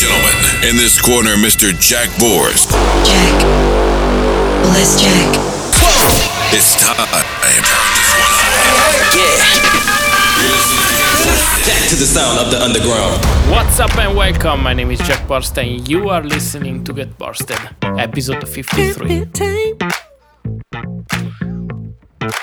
gentlemen, 0.00 0.32
in 0.64 0.76
this 0.80 0.96
corner, 0.98 1.36
Mr. 1.36 1.76
Jack 1.78 2.08
Borst. 2.16 2.72
Jack. 3.04 3.36
Let's 4.72 4.96
Jack. 4.96 5.28
It's 6.56 6.72
time. 6.80 6.96
Yeah. 9.12 9.36
Jack 11.66 11.82
to 11.90 11.96
the 11.96 12.08
sound 12.08 12.38
of 12.40 12.50
the 12.50 12.56
underground. 12.64 13.20
What's 13.52 13.78
up 13.78 13.94
and 13.98 14.16
welcome, 14.16 14.62
my 14.62 14.72
name 14.72 14.90
is 14.90 15.00
Jack 15.00 15.28
Borst 15.28 15.58
and 15.58 15.86
you 15.86 16.08
are 16.08 16.22
listening 16.22 16.82
to 16.84 16.94
Get 16.94 17.18
Borsted, 17.18 17.60
episode 18.00 18.48
53. 18.48 19.26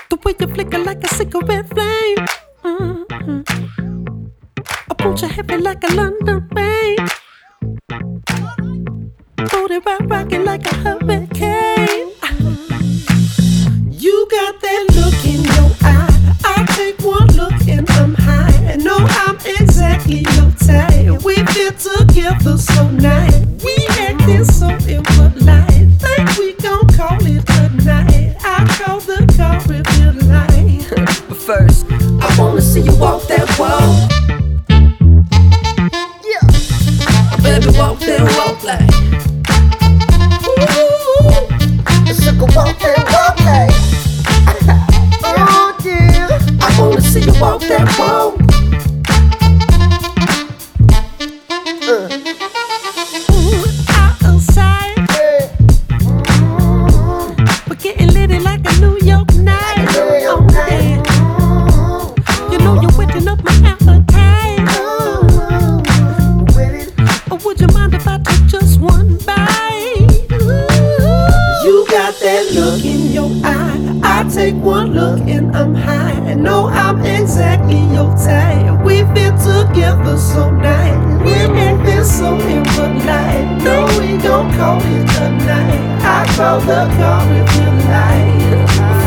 The 0.10 0.18
way 0.24 0.36
you 0.40 0.48
flicker 0.48 0.78
like 0.78 1.04
a 1.04 1.08
cigarette 1.08 1.70
flame. 1.70 2.18
Mm-hmm. 2.64 3.42
I 4.92 4.94
pull 4.94 5.16
you 5.18 5.28
heavy 5.28 5.58
like 5.58 5.84
a 5.84 5.94
London 5.96 6.48
rain. 6.54 6.98
Booty 9.52 9.78
rock 9.80 10.02
rocking 10.06 10.46
like 10.46 10.66
a 10.66 10.76
hurricane. 10.76 12.12
You 13.92 14.28
got 14.32 14.60
that 14.62 14.86
look 14.96 15.26
in 15.26 15.44
your 15.44 15.72
eye. 15.82 16.36
I 16.44 16.66
take 16.76 17.00
one 17.00 17.28
look 17.36 17.68
and 17.68 17.90
I'm 17.92 18.14
high. 18.16 18.54
And 18.66 18.84
know 18.84 18.98
I'm 19.00 19.38
exactly 19.46 20.26
your 20.36 20.52
type. 20.52 21.24
We 21.24 21.36
fit 21.54 21.78
together 21.80 22.58
so 22.58 22.90
nice. 22.90 23.40
We 23.64 23.76
acting 24.00 24.46
so 24.46 24.70
impolite. 24.88 25.92
Think 26.02 26.38
we 26.38 26.54
gon' 26.54 26.88
call 26.90 27.18
it 27.22 27.50
a 27.50 27.70
night. 27.84 28.36
I 28.44 28.66
call 28.78 29.00
the 29.02 29.26
car 29.38 29.62
if 29.70 29.88
you 30.00 30.12
like. 30.28 31.28
but 31.30 31.38
first, 31.38 31.86
I 31.92 32.36
wanna 32.40 32.62
see 32.62 32.82
you 32.82 32.96
walk 32.98 33.28
that 33.28 33.48
wall. 33.60 34.07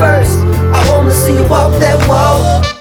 First, 0.01 0.39
I 0.39 0.91
wanna 0.91 1.11
see 1.11 1.35
you 1.35 1.47
walk 1.47 1.79
that 1.81 2.09
walk. 2.09 2.80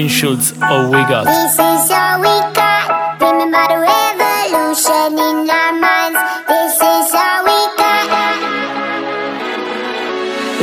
Robin 0.00 0.08
Schulz, 0.08 0.54
All 0.62 0.86
We 0.86 1.02
Got. 1.12 1.26
This 1.26 1.52
is 1.52 1.90
all 1.90 2.20
we 2.20 2.34
got. 2.56 3.20
Remember 3.20 3.64
the 3.68 3.78
revolution 3.84 5.12
in 5.28 5.50
our 5.50 5.72
minds. 5.76 6.18
This 6.48 6.76
is 6.76 7.12
all 7.12 7.44
we 7.44 7.58
got. 7.76 8.08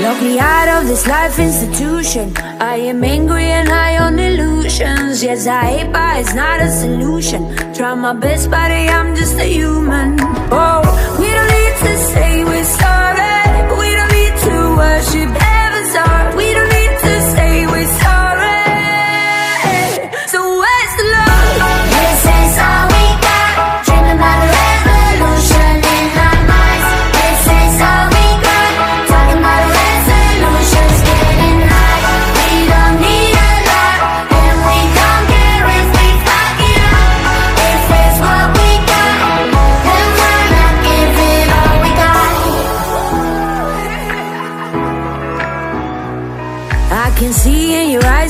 Lock 0.02 0.22
me 0.24 0.40
out 0.40 0.82
of 0.82 0.88
this 0.88 1.06
life 1.06 1.38
institution. 1.38 2.36
I 2.60 2.78
am 2.78 3.04
angry 3.04 3.44
and 3.44 3.70
high 3.70 4.00
on 4.00 4.18
illusions. 4.18 5.22
Yes, 5.22 5.46
I 5.46 5.66
hate, 5.66 5.94
but 5.94 6.20
it's 6.20 6.34
not 6.34 6.60
a 6.60 6.72
solution. 6.72 7.56
Try 7.76 7.94
my 7.94 8.14
best, 8.14 8.50
buddy, 8.50 8.90
I'm 8.90 9.16
just 9.16 9.38
a 9.38 9.46
human. 9.46 10.18
Oh, 10.50 10.82
we 11.20 11.28
don't 11.36 11.52
need 11.58 11.76
to 11.86 11.94
say 12.10 12.44
we're 12.44 12.64
sorry. 12.64 13.38
We 13.78 13.88
don't 13.98 14.12
need 14.20 14.36
to 14.48 14.56
worship 14.82 15.57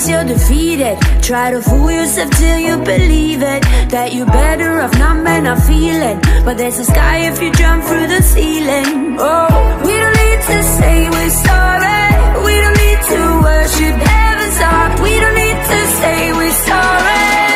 you're 0.08 0.24
defeated. 0.24 0.98
Try 1.22 1.52
to 1.52 1.62
fool 1.62 1.92
yourself 1.92 2.32
till 2.32 2.60
you 2.60 2.78
believe 2.78 3.42
it. 3.42 3.62
That 3.92 4.14
you're 4.14 4.26
better 4.26 4.80
off 4.82 4.94
not 4.98 5.18
men 5.24 5.44
not 5.44 5.60
feeling 5.64 6.20
But 6.46 6.58
there's 6.58 6.80
a 6.80 6.86
sky 6.86 7.28
if 7.30 7.42
you 7.42 7.52
jump 7.54 7.84
through 7.84 8.08
the 8.08 8.22
ceiling. 8.22 9.18
Oh, 9.20 9.48
we 9.86 9.94
don't 10.02 10.18
need 10.24 10.42
to 10.52 10.64
say 10.78 11.10
we're 11.10 11.36
sorry. 11.48 12.04
We 12.46 12.54
don't 12.64 12.78
need 12.86 13.02
to 13.14 13.22
worship 13.48 13.96
heaven's 14.14 14.60
heart 14.60 15.00
We 15.02 15.14
don't 15.20 15.36
need 15.36 15.60
to 15.72 15.80
say 16.00 16.34
we're 16.34 16.52
sorry. 16.52 17.47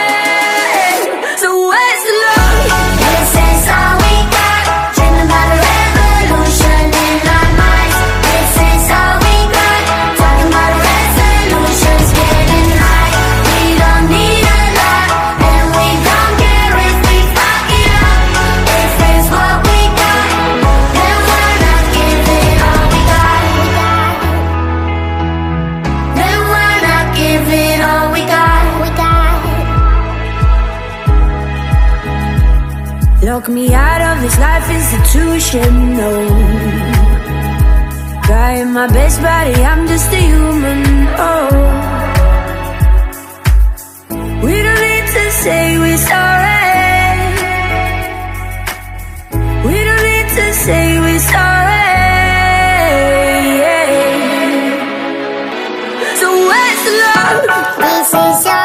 Knock 33.31 33.47
me 33.47 33.73
out 33.73 34.01
of 34.01 34.21
this 34.21 34.37
life 34.39 34.69
institution, 34.69 35.95
no 35.95 36.11
Trying 38.25 38.73
my 38.73 38.87
best 38.87 39.21
body, 39.21 39.55
I'm 39.63 39.87
just 39.87 40.11
a 40.11 40.21
human, 40.31 40.83
oh 41.17 41.47
We 44.43 44.53
don't 44.65 44.81
need 44.89 45.07
to 45.17 45.31
say 45.43 45.79
we're 45.79 46.03
sorry 46.11 46.71
We 49.67 49.77
don't 49.87 50.03
need 50.11 50.27
to 50.39 50.47
say 50.65 50.99
we're 50.99 51.25
sorry 51.33 51.87
yeah. 53.63 53.95
So 56.19 56.27
where's 56.49 56.85
love? 57.01 57.47
This 57.79 58.09
is 58.11 58.45
your 58.45 58.60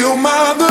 feel 0.00 0.16
my 0.16 0.69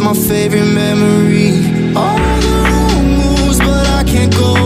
my 0.00 0.14
favorite 0.14 0.64
memory. 0.64 1.94
All 1.94 2.16
the 2.40 2.56
wrong 2.70 3.04
moves, 3.18 3.58
but 3.58 3.86
I 3.88 4.02
can't 4.04 4.34
go. 4.34 4.59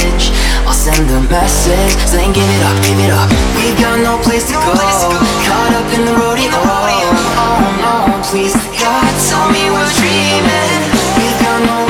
message. 0.00 0.32
I'll 0.66 0.72
send 0.72 1.10
a 1.10 1.20
message 1.28 1.92
Saying 2.08 2.32
give 2.32 2.44
it 2.44 2.62
up, 2.64 2.76
give 2.84 2.98
it 2.98 3.10
up. 3.12 3.28
We 3.56 3.74
got 3.80 4.00
no 4.00 4.18
place 4.22 4.46
to, 4.48 4.54
go. 4.54 4.60
Caught 4.64 5.72
up 5.76 5.88
in 5.92 6.04
the 6.04 6.14
rodeo. 6.16 6.50
Oh 6.52 7.60
no, 7.84 8.22
please 8.30 8.54
God, 8.80 9.12
tell 9.28 9.50
me 9.50 9.70
we're 9.70 9.92
dreaming. 10.00 10.80
We 11.16 11.28
got 11.44 11.60
no 11.66 11.89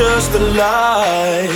just 0.00 0.32
a 0.32 0.42
lie. 0.56 1.52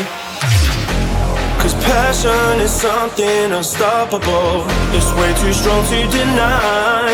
Cause 1.60 1.72
passion 1.88 2.60
is 2.60 2.70
something 2.70 3.52
unstoppable. 3.58 4.68
It's 4.92 5.10
way 5.16 5.32
too 5.40 5.54
strong 5.60 5.80
to 5.88 6.00
deny. 6.12 7.08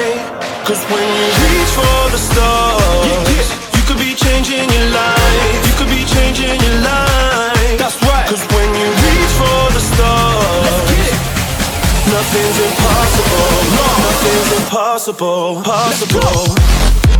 Cause 0.66 0.82
when 0.90 1.06
you 1.18 1.26
reach 1.46 1.72
for 1.78 2.02
the 2.14 2.20
stars, 2.30 3.06
yeah, 3.06 3.30
yeah. 3.30 3.76
you 3.76 3.82
could 3.86 4.00
be 4.06 4.12
changing 4.24 4.66
your 4.74 4.88
life. 4.90 5.60
You 5.68 5.74
could 5.78 5.92
be 5.98 6.02
changing 6.14 6.58
your 6.66 6.78
life. 6.82 7.78
That's 7.78 7.98
right. 8.10 8.26
Cause 8.26 8.44
when 8.54 8.68
you 8.80 8.88
reach 9.06 9.32
for 9.38 9.62
the 9.76 9.82
stars, 9.92 10.90
nothing's 12.10 12.58
impossible. 12.68 13.50
No. 13.78 13.86
Nothing's 14.08 14.50
impossible. 14.58 15.62
Possible. 15.62 17.19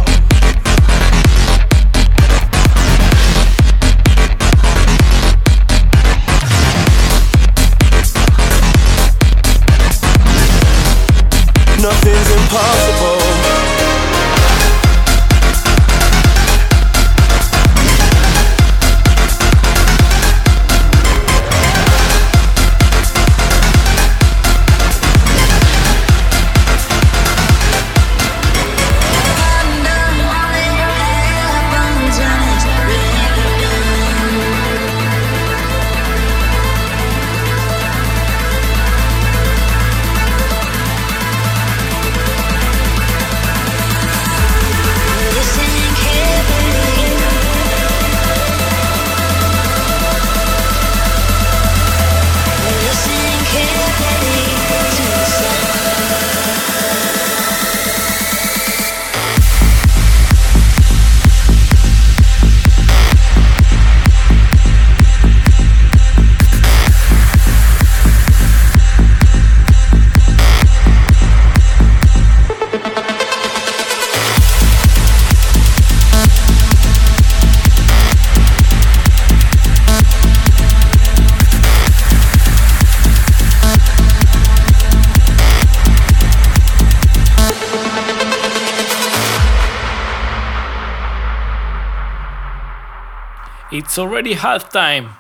It's 93.73 94.00
already 94.00 94.35
halftime. 94.35 95.15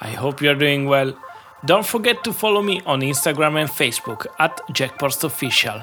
I 0.00 0.12
hope 0.12 0.40
you're 0.40 0.54
doing 0.54 0.86
well. 0.86 1.12
Don't 1.66 1.84
forget 1.84 2.24
to 2.24 2.32
follow 2.32 2.62
me 2.62 2.80
on 2.86 3.02
Instagram 3.02 3.60
and 3.60 3.68
Facebook 3.68 4.24
at 4.38 4.58
Jack 4.72 4.98
Borst 4.98 5.22
Official. 5.22 5.82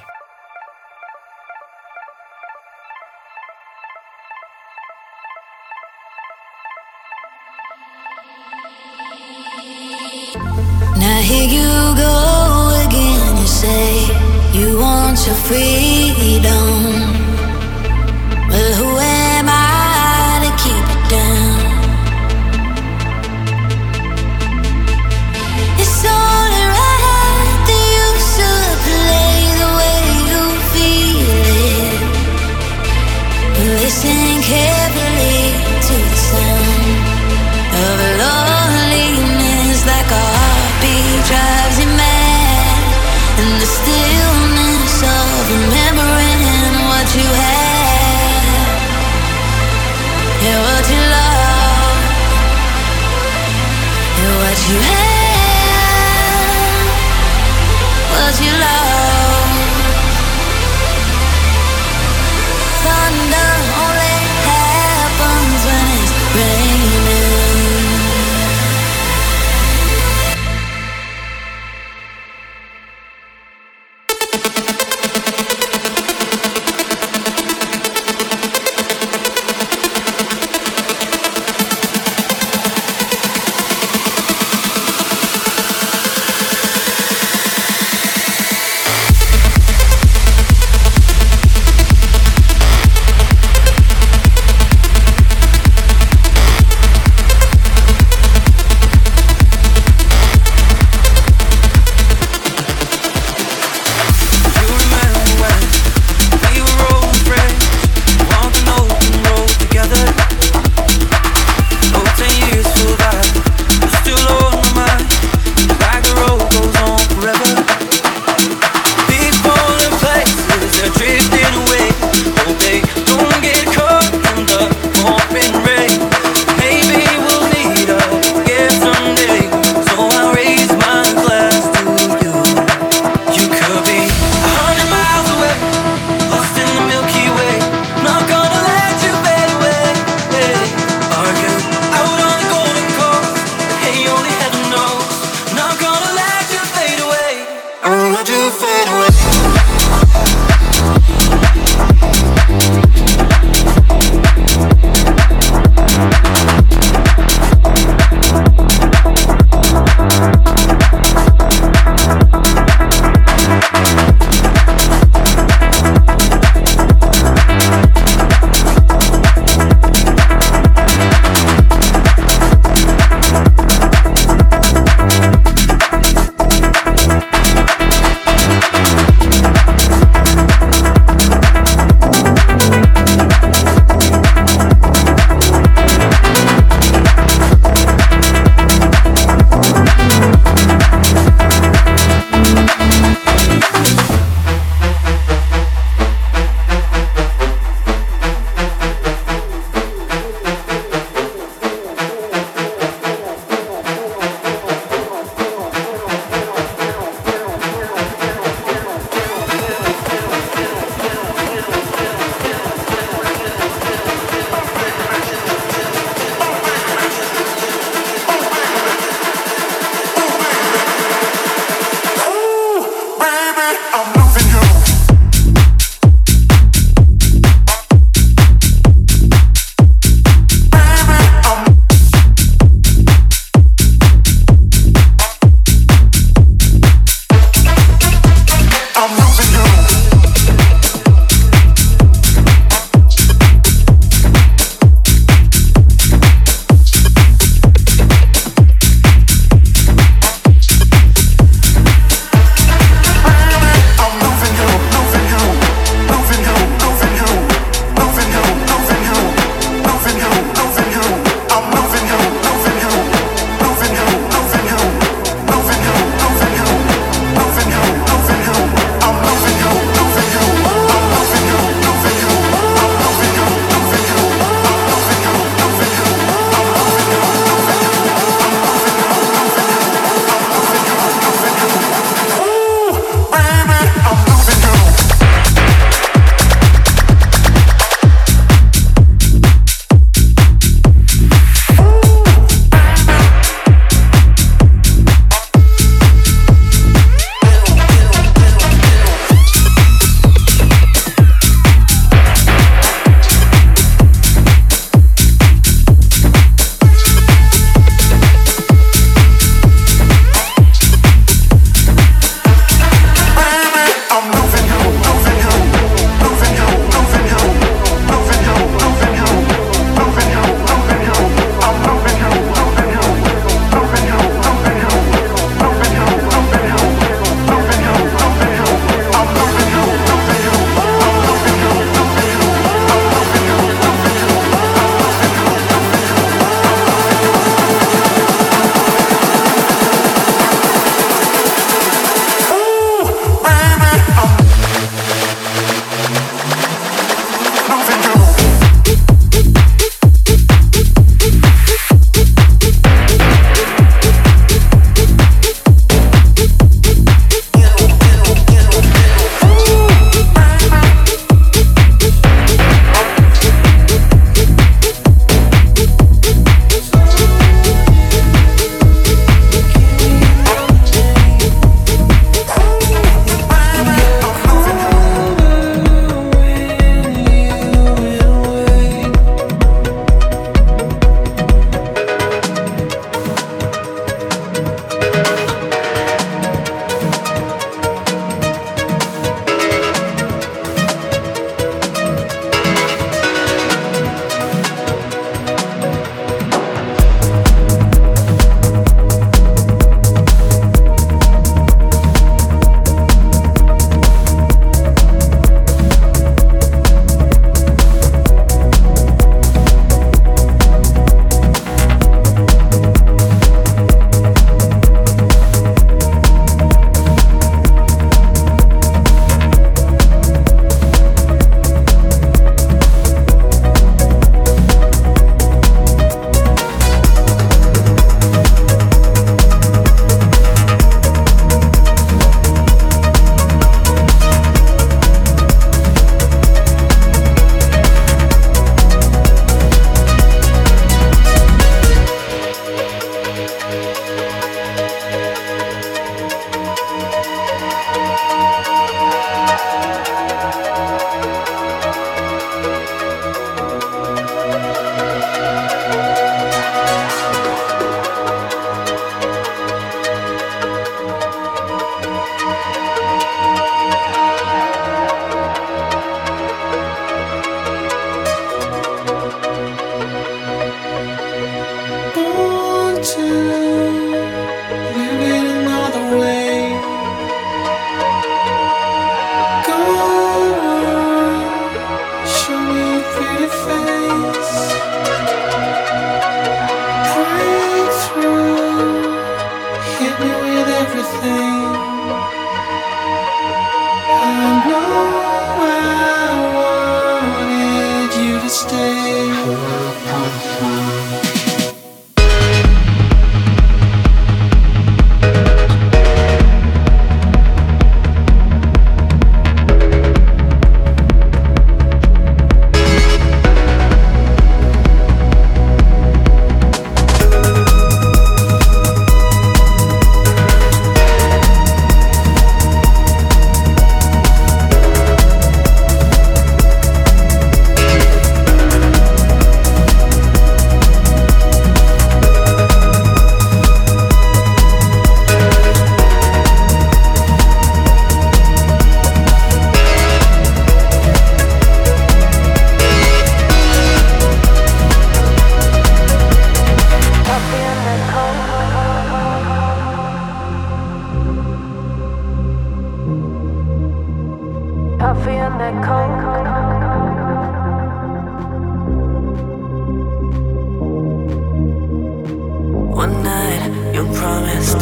You 563.98 564.06
promised 564.14 564.78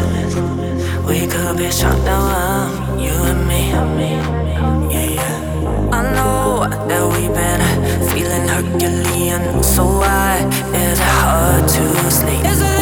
we 1.07 1.25
could 1.25 1.55
be 1.55 1.71
shut 1.71 1.95
down. 2.03 2.99
you 2.99 3.13
and 3.13 3.47
me. 3.47 3.69
Yeah, 4.91 5.05
yeah. 5.17 5.89
I 5.93 6.01
know 6.15 6.67
that 6.67 7.03
we've 7.13 7.33
been 7.33 7.61
feeling 8.09 8.45
Herculean, 8.45 9.63
so 9.63 9.85
why 9.85 10.45
is 10.73 10.99
it 10.99 11.05
hard 11.05 11.65
to 11.65 12.11
sleep? 12.11 12.74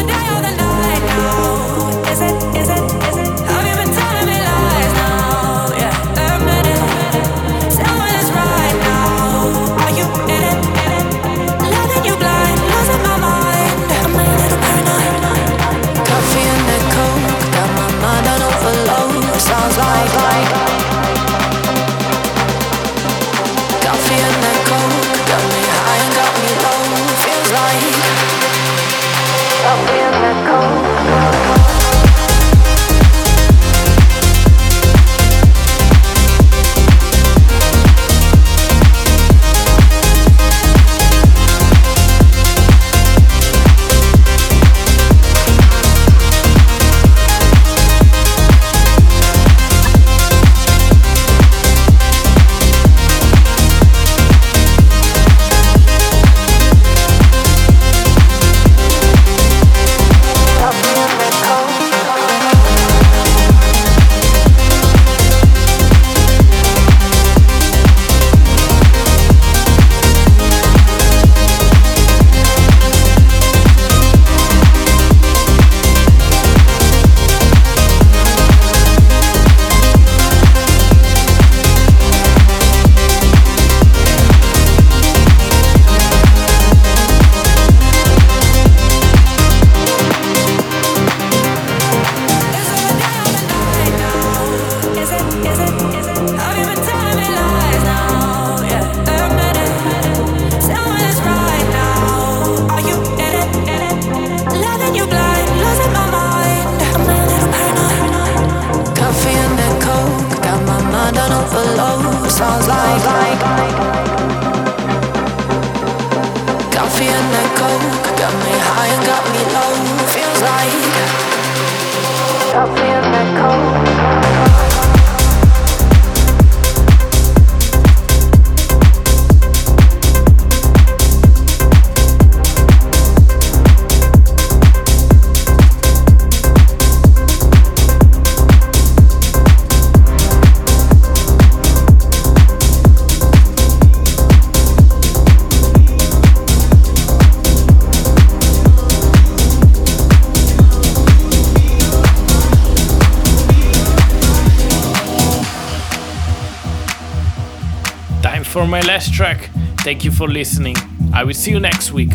for 158.54 158.68
my 158.68 158.80
last 158.82 159.12
track. 159.12 159.50
Thank 159.80 160.04
you 160.04 160.12
for 160.12 160.28
listening. 160.28 160.76
I 161.12 161.24
will 161.24 161.34
see 161.34 161.50
you 161.50 161.58
next 161.58 161.90
week. 161.90 162.12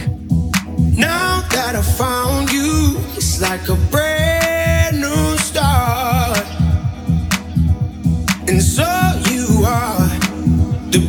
Now 0.95 1.41
that 1.51 1.75
I 1.75 1.81
found 1.81 2.49
you, 2.49 2.95
it's 3.17 3.41
like 3.41 3.67
a 3.67 3.75
brand 3.91 5.01
new 5.01 5.37
start. 5.37 6.45
And 8.47 8.63
so 8.63 8.87
you 9.29 9.65
are 9.65 10.07
the 10.93 11.01